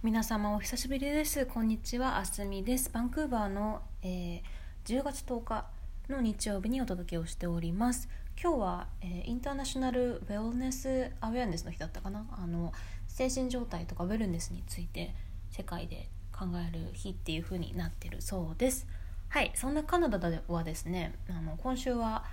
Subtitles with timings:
[0.00, 1.44] 皆様お久しぶりです。
[1.46, 2.18] こんにちは。
[2.18, 2.88] あすみです。
[2.92, 4.42] バンクーバーの、えー、
[4.84, 5.66] 10月10日
[6.08, 8.08] の日曜日にお届けをしております。
[8.40, 12.24] 今日は、えー、インターナショナルウェルネスアウェアネスの日だったかな。
[12.30, 12.72] あの
[13.08, 15.16] 精神状態とかウェルネスについて
[15.50, 18.86] 世界で考える日っていう風になってるそうです。
[19.30, 19.50] はい。
[19.56, 22.24] そんなカナダではですねあの今週は、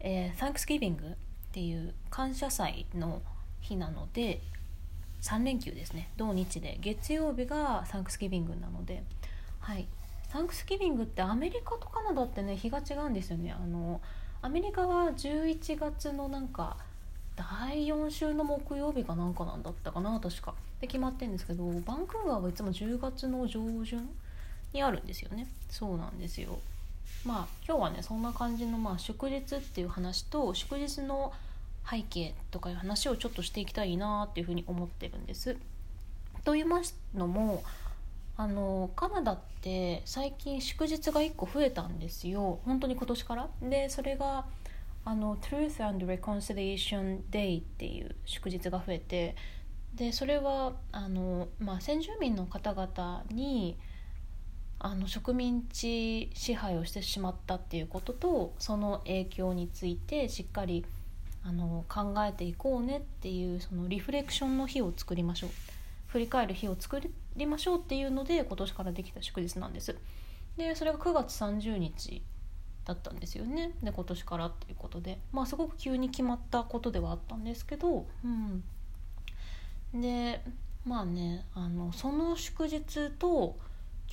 [0.00, 1.16] えー、Thanksgiving っ
[1.52, 3.20] ていう感謝祭の
[3.60, 4.40] 日なので
[5.22, 6.10] 3連休ですね。
[6.16, 6.78] 土日で。
[6.80, 9.02] 月曜日がサンクスギビングなので。
[9.60, 9.86] はい。
[10.28, 13.52] サンクスギビングってアメリカとカナダってね日が違うんですよね。
[13.52, 14.00] あの
[14.42, 16.76] アメリカは11月のなんか
[17.36, 20.54] 第4週の木曜日かなんかなんだったかな確か。
[20.80, 24.08] で決まってるんですけどバンクーバーはいつも10月の上旬
[24.72, 25.48] にあるんですよね。
[25.68, 26.58] そうなんですよ。
[27.24, 31.32] まあ今日はねそんな感じのまあ祝日っていう話と祝日の
[31.90, 35.56] 背景とかいう話をちょっとしていきたいなっていうふうに思ってるんです。
[36.44, 37.62] と言いますのも
[38.36, 43.48] あのカナダって最近祝日が1個増えたんですよ本当に今年から。
[43.62, 44.46] でそれが
[45.04, 49.34] あの Truth and Reconciliation Day っていう祝日が増えて
[49.94, 53.76] でそれはあの、まあ、先住民の方々に
[54.78, 60.86] あの植民地支配をしてしまったっていうこととその影響についてしっかり
[61.42, 65.50] あの考えていこうねっていうそのリフレクションの日を作りましょう。
[66.08, 67.00] 振り返る日を作
[67.36, 69.96] りましょうっていうので今年からできた祝日なんです。
[70.56, 72.22] でそれが9月30日
[72.84, 73.72] だったんですよね。
[73.82, 75.18] で今年からっていうことで。
[75.32, 78.64] まあすごく急に決まったことではあったんですけどうん。
[79.94, 80.42] で
[80.84, 83.56] まあねあのその祝日と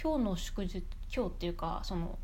[0.02, 0.83] 今日の祝日
[1.14, 2.17] 今日っていうかその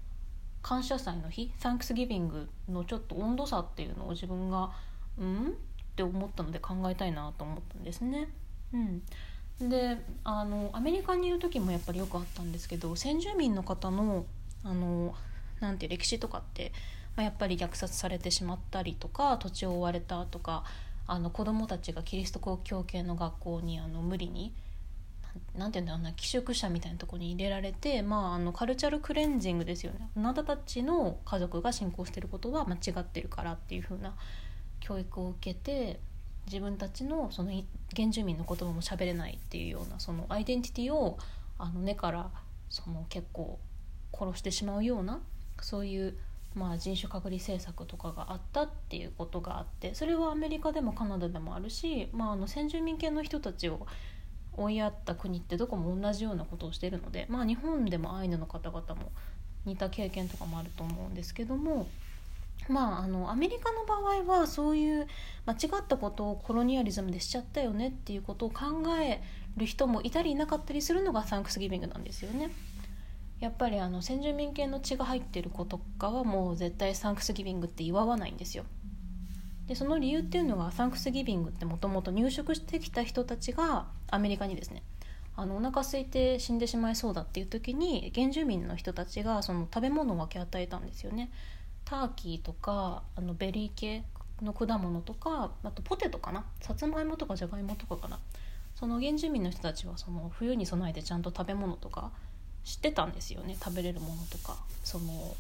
[0.61, 4.71] 感謝祭の日サンクスギビングのちょっと温度差っていうのを自分が
[5.17, 5.47] うん？
[5.47, 8.27] って思ったので考えたいなと思ったんですね。
[8.73, 14.25] うん、であのアメリカにいる時もやっぱりよくあったんですけど先住民の方の
[14.63, 15.13] あの
[15.59, 16.71] なんて歴史とかって、
[17.15, 20.63] まあ、やっぱり虐殺されてしまったりとか土地を追われたとか
[21.05, 24.53] あの子供たちがキリスト教系の学校にあの無理に
[25.55, 30.09] なんていうんだろうな寄宿舎みたいなとこに入れられて、まあ、あのカルチャルクレンジングですよね。
[30.15, 34.13] あなたたちの家族が信仰してることは間違ってるからっていう風な
[34.83, 35.99] 教育を受けて
[36.45, 37.51] 自分たちのその
[37.95, 41.17] 原住民の言葉も喋れないっていうようなそのアイデンティティを
[41.57, 42.29] あの根から
[42.69, 43.59] その結構
[44.13, 45.21] 殺してしまうような
[45.61, 46.17] そういう
[46.53, 53.87] まあ人種隔離政策とかがあったっていうことがあってそれはアメリカでもカナダでもあるし、まあ、あの先住民系の人たちを
[54.57, 59.11] 追いやった国ってどこも同じようなことをしてるので、まあ、日本でもアイヌの方々も
[59.65, 61.87] 似た経験とかもあると思うんですけども
[62.69, 65.07] まあ、あのアメリカの場合はそういう
[65.45, 69.21] 間違ったことをコロニアリズムでしちゃったよねっていうことを考え
[69.57, 72.51] る人もいたりいなかったりするのがサンクスギビングなんですよね。
[73.39, 78.63] やっぱりあの先住民系の血が入ってる子とかはもう絶対サンクスギビングって祝わないんですよ。
[79.67, 84.83] でその理由っていうのがサンクスギビングってもともと入植してきた人たちがアメリカにですね
[85.35, 91.31] あのお腹空いて死んでしまいそうだっていう時に原住民の人たちがその食べ物を分け与えたんですよね。
[91.85, 94.03] ターキーとかあのベリー系
[94.41, 96.45] の果物とかあとポテトかな？
[96.61, 98.19] さつまいもとかじゃがいもとかかな？
[98.75, 102.11] その原住民の人たちはその冬に備えてちゃんと食べ物とか
[102.63, 103.55] 知ってたんですよね。
[103.61, 104.57] 食べれるものとか。
[104.83, 105.35] その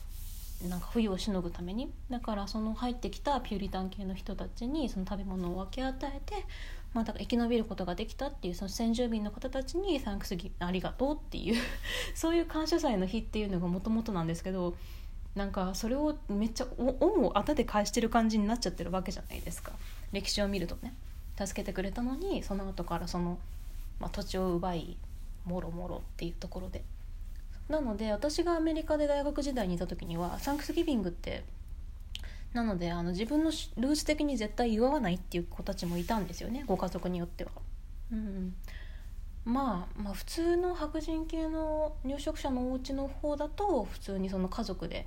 [0.69, 1.91] なんか冬をしのぐために。
[2.09, 6.45] だからその入ってきたピューリタン系の人たちにその食べ物を分け与えて、
[6.93, 11.61] まあ、だから生き延びることができたっていうその先住民の方たちに「サンクスギありがとう」っていう
[12.15, 14.75] そういう感謝祭の日っていうのがもともとなんですけど
[15.35, 19.71] なんかそれをめっちゃ恩をあたで返してる感じになっちゃってるわけじゃないですか。
[20.11, 20.93] 歴史を見るとね。
[21.35, 23.39] 助けてくれたのにその後からその、
[23.99, 24.97] まあ、土地を奪い
[25.45, 26.83] もろもろっていうところで。
[27.69, 31.43] なので私がアメリカで大学時代にいた時にはサンクスギビングって
[32.53, 36.63] なのであの自分のルーツ的に絶対祝わないっていう子たちもいたんですよね。
[36.67, 37.51] ご家族によっては。
[38.11, 38.53] うん、
[39.45, 45.05] まあ、まあ普通の白人系の入植者のお家の方だと普通にその家族で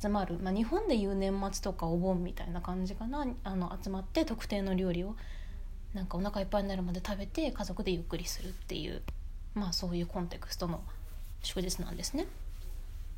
[0.00, 5.14] 集まる、まあ、日本でいう年末とかお盆みたいな感じかなあの集まって特定の料理を
[5.94, 9.02] なんかお腹いっぱいになるまで食べて家族でゆっくりするっていう、
[9.54, 10.82] まあ、そういうコンテクストの
[11.42, 12.26] 祝日なんですね。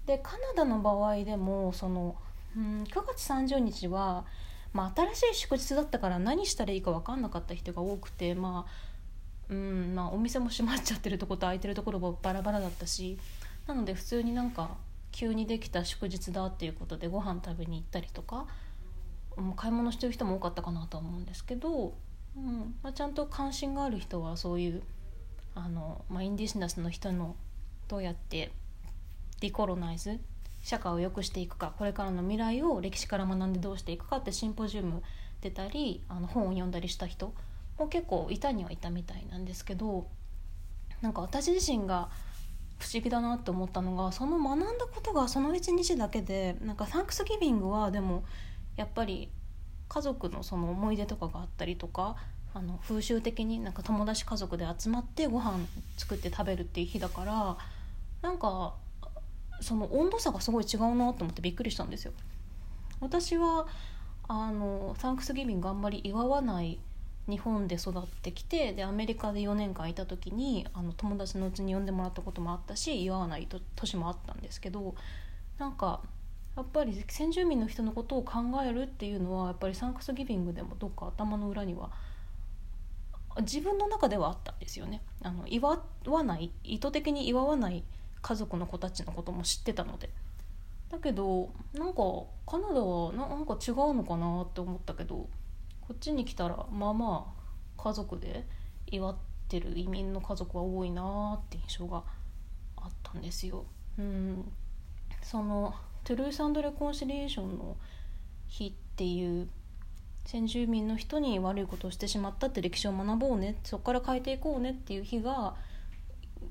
[0.06, 2.16] でカナダの場合でもその、
[2.56, 4.24] うん、9月30日は、
[4.72, 8.97] まあ、新しい祝日だったから何したらいいか分かんなかった人が多くてまあ
[9.50, 13.18] うんまあ、お店も閉まっちゃってるとこと空いてるところもバラバラだったし
[13.66, 14.76] なので普通になんか
[15.10, 18.46] 急にできた祝日だっていうことでご飯食べに行ったりとか、
[19.36, 21.94] う、買い物してる人も多かったかなとは思うんですけど、
[22.36, 24.82] うんまあ、ちゃんと関心がある人はそういう
[25.54, 27.36] あの、まあ、インディジナスの人の
[27.88, 28.52] どうやって
[29.40, 30.20] ディコロナイズ
[30.62, 35.02] 社会を良くしていくかこれからの未来を歴史から学んでどうしていくかってシンポジウム
[35.40, 37.32] 出たりあの本を読んだりした人
[37.78, 40.06] も結構いたにはいたみたいなんですけど
[41.00, 42.08] なんか私自身が
[42.78, 48.24] 不思議だなって思ったのがその学んだことがその1日だけでなんかサンクスギビングはでも
[48.76, 49.30] やっぱり
[49.88, 52.16] 家族のその思い出とかがあったりとか
[52.54, 55.58] あの風習的になんか友達家族で集まってご飯
[55.96, 57.56] 作って食べるっていう日だから
[58.22, 58.74] なんか
[59.60, 62.12] その温度差がすごい違うなと思ってびっくりしたんですよ。
[63.00, 63.66] 私は
[64.28, 66.78] あのサンクスギビングあんまり祝わない
[67.28, 74.94] 日本で育ってきてでアメリカで4年間いた時にあの友達のうちに呼んでもらったこともあったし祝わないと年もあったんですけど
[75.58, 76.00] なんか
[76.56, 81.90] やっぱり先住民の人のことを考えるっていうのはやっぱりサンクスギビングでもどっか頭の裏には
[83.40, 85.00] 自分の中ではあったんですよね。
[85.22, 87.84] あの祝わない意図的に祝わない
[88.20, 90.10] 家族の子たちのことも知ってたので。
[90.90, 92.02] だけどなんか
[92.46, 95.28] カナダはなんか違うのかなって思ったけど
[95.88, 98.44] こっちに来たらまあまあ家族で
[98.86, 99.16] 祝っ
[99.48, 102.04] てる移民の家族は多いなって印象が
[102.76, 103.64] あったんですよ。
[103.98, 104.52] うん。
[105.22, 105.74] その
[106.04, 107.76] トゥルース・アンド・レコンシリエーションの
[108.48, 109.48] 日っていう
[110.26, 113.58] 先住民の人に悪いことをしてしまったって歴史を学ぼうね。
[113.64, 115.54] そこから変えていこうねっていう日が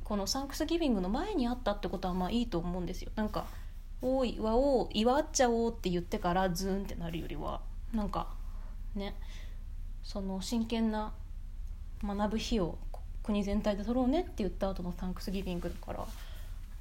[0.04, 3.12] このサンクスギビングの前にあったってことはまあいいと思うんですよ。
[3.16, 3.46] なんか
[4.02, 7.62] 「おい祝おう祝っちゃおう」って言ってからズーンってなるよりは
[7.94, 8.36] なんか
[8.98, 9.16] ね
[10.04, 11.14] その真剣な
[12.04, 12.78] 学ぶ日を
[13.24, 16.06] 国全体で取ろうねって言った後のサンクスギビングだから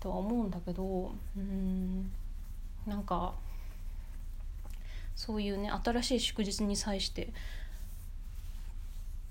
[0.00, 2.10] とは思うんだけどうん
[2.86, 3.34] なんか
[5.16, 7.32] そういうね新しい祝日に際して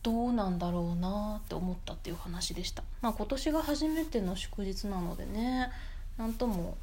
[0.04, 2.84] どうなんだろうなって思ったっていう話でした。
[3.02, 5.72] まあ、今年が初めての祝日なのでね
[6.18, 6.78] 何とも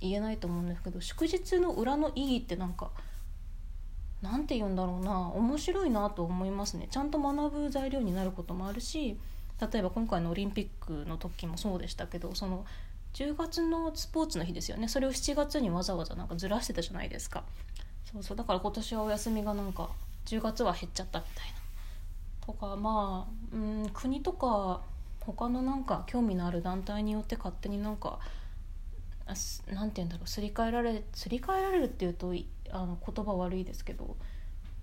[0.00, 2.90] 言えないと思うんですけど祝日の裏の意義ってなんか
[4.22, 6.88] 何て言うんだろうな面白いなと思いますね。
[6.90, 9.18] ちゃんと学ぶ材料になることもあるし
[9.60, 12.64] 例えば今回のオリンピックの時もそうでしたけどその
[13.14, 14.88] 10月のスポーツの日ですよね。
[14.88, 17.44] それを7月にわざわざなんかずらしてたじゃないですか。
[18.04, 18.36] そうそう。
[18.36, 19.88] だから今年はお休みがなんか
[20.26, 22.46] 10月は減っちゃったみたいな。
[22.46, 24.82] とかまあうん国とか
[25.20, 28.18] 他のなんか興味のある団体によって勝手になんか
[29.72, 30.28] なんて言うんだろう。
[30.28, 32.34] すり替えられすり替えられるっていうと
[32.72, 34.16] あの言葉悪いですけど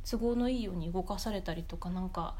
[0.09, 2.35] 都合のいいように動かされたりとかなんか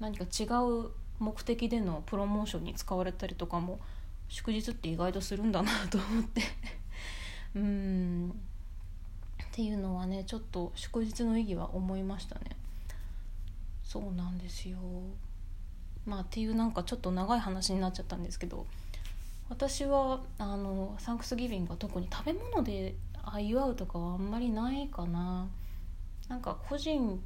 [0.00, 0.44] 何か違
[0.84, 3.80] う目的でのプロモーションに使われたりとかも
[4.28, 6.42] 祝日って意外とするんだなと思って。
[7.56, 8.30] うん。
[8.30, 12.56] っていうのはねちょっと祝日の意義は思いましたね。
[13.82, 14.78] そうなんですよ。
[16.06, 18.66] まあっていうなんかちょっと長い話になっちゃったんですけど
[19.48, 22.94] 私はあのサンクスギビングは特に食べ物で
[23.36, 25.48] 祝うとかはあんまりないかな
[26.28, 27.20] なんか個人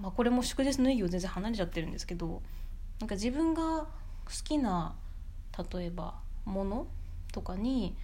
[0.00, 2.42] まあこれも祝日の意義を全然離れちゃってるんですけど
[3.00, 3.86] なんか自分が好
[4.44, 4.94] きな
[5.72, 6.14] 例えば
[6.44, 6.86] もの
[7.32, 7.96] とかに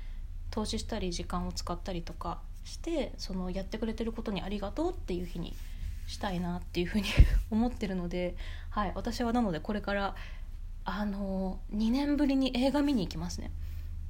[0.50, 5.54] 投資したり時間を使ったりとかしてそのやってくれてることにありがとうっていう日に
[6.06, 7.04] したいなっていうふうに
[7.50, 8.36] 思ってるので、
[8.70, 10.14] はい、私はなのでこれから
[10.84, 13.50] あの2年ぶりに映画見に行きますね。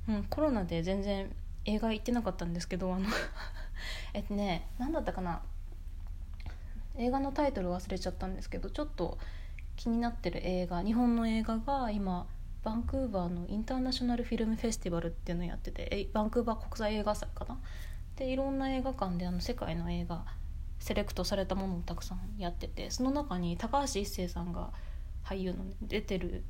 [0.08, 1.34] うん、コロナで全然
[1.66, 3.06] 映画行ってなかったんですけどあの
[4.14, 5.42] えっとね何だったかな。
[6.98, 9.18] 映画のタイトル忘れちゃったんですけどちょっと
[9.76, 12.26] 気になってる映画日本の映画が今
[12.64, 17.60] バンクーバーのインターナショナルフィルムフェスティバルっていうのをやっててえバンクーバー国際映画祭かな。
[18.16, 20.24] でいろんな映画館であの世界の映画
[20.78, 24.72] セレクトされたものをたくさんやっててその中に高橋一生さんが
[25.24, 26.44] 俳優の、ね、出てる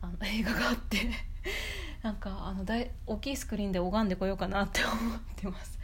[0.00, 0.98] あの映画があって
[2.02, 5.78] なんかあの大大きいスクリーンで拝んでこようかなって思ってます。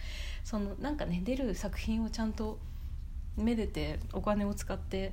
[0.44, 2.58] そのなんかね出る作品をちゃんと
[3.36, 5.12] めでてお金を使って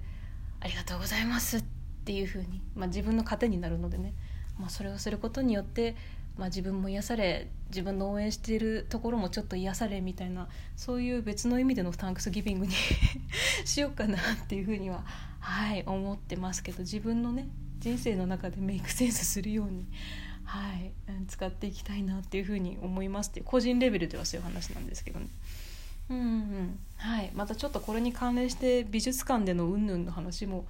[0.60, 1.64] ありがとうございますっ
[2.04, 4.14] ていう風にまあ、自分の糧になるのでね、
[4.60, 5.96] まあ、それをすることによって、
[6.38, 12.74] まあ、自分も癒され自分の応援しているところもちょっと癒されみたいなそういう別の意味でのタンクスギビングに
[13.66, 15.04] しようかなっていう風には
[15.40, 17.48] はい思ってますけど自分のね
[17.80, 19.86] 人生の中でメイクセンスするように
[20.52, 20.92] はい、
[21.30, 25.28] 使っていきたいなっていうふうに思いますって個人レベルではそういう話なんですけどね。
[26.10, 26.80] うんうん。
[26.98, 30.66] はい、またちょっとこれに関連して美術館でのうんぬんの話も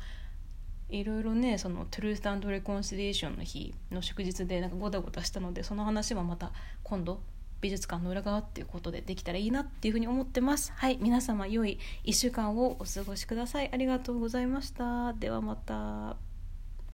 [0.89, 6.51] いろいろねそのトゥルース・アンド・レコンシリエーションの日の祝日でなんかゴタゴタしたのでその話はまた
[6.83, 7.21] 今度
[7.61, 10.73] 美術館の裏側っていうことでできたらいいなっていうふうに思ってます。
[10.75, 10.99] はい。
[11.01, 13.69] 皆様良い1週間をお過ごしください。
[13.71, 15.13] ありがとうございました。
[15.13, 16.30] ではまた。